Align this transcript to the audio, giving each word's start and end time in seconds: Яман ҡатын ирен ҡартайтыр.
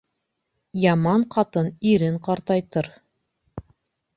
Яман 0.83 1.25
ҡатын 1.35 1.69
ирен 1.91 2.17
ҡартайтыр. 2.29 2.91